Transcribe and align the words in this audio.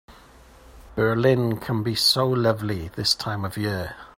Berlin 0.95 1.57
can 1.59 1.83
be 1.83 1.93
so 1.93 2.27
lovely 2.27 2.87
this 2.95 3.13
time 3.13 3.45
of 3.45 3.55
year. 3.55 3.95